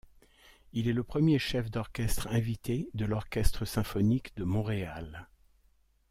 Il 0.73 0.87
est 0.87 0.93
le 0.93 1.03
premier 1.03 1.37
chef 1.37 1.69
d'orchestre 1.69 2.25
invité 2.25 2.89
de 2.95 3.05
l'Orchestre 3.05 3.65
symphonique 3.65 4.35
de 4.35 4.43
Montréal. 4.43 5.29